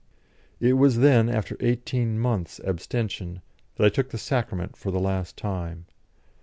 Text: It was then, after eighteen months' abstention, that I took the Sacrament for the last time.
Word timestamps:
It 0.59 0.73
was 0.73 0.97
then, 0.97 1.29
after 1.29 1.55
eighteen 1.59 2.17
months' 2.17 2.59
abstention, 2.63 3.43
that 3.75 3.85
I 3.85 3.89
took 3.89 4.09
the 4.09 4.17
Sacrament 4.17 4.75
for 4.75 4.89
the 4.89 4.99
last 4.99 5.37
time. 5.37 5.85